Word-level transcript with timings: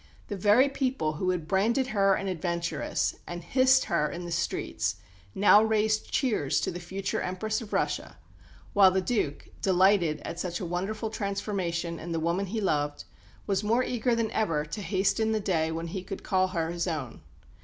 The 0.29 0.35
very 0.35 0.67
people 0.67 1.13
who 1.13 1.29
had 1.29 1.47
branded 1.47 1.85
her 1.89 2.17
"adventuress" 2.17 3.19
and 3.27 3.43
hissed 3.43 3.85
her 3.85 4.09
in 4.09 4.25
the 4.25 4.31
streets, 4.31 4.95
now 5.35 5.61
raised 5.61 6.09
cheers 6.09 6.59
to 6.61 6.71
the 6.71 6.79
future 6.79 7.21
Empress 7.21 7.61
of 7.61 7.71
Russia; 7.71 8.17
while 8.73 8.89
the 8.89 8.99
Duke, 8.99 9.49
delighted 9.61 10.19
at 10.25 10.39
such 10.39 10.59
a 10.59 10.65
wonderful 10.65 11.11
transformation 11.11 11.99
in 11.99 12.13
the 12.13 12.19
woman 12.19 12.47
he 12.47 12.59
loved, 12.59 13.03
was 13.45 13.63
more 13.63 13.83
eager 13.83 14.15
than 14.15 14.31
ever 14.31 14.65
to 14.65 14.81
hasten 14.81 15.33
the 15.33 15.39
day 15.39 15.71
when 15.71 15.85
he 15.85 16.01
could 16.01 16.23
call 16.23 16.47
her 16.47 16.71
his 16.71 16.87
own. 16.87 17.21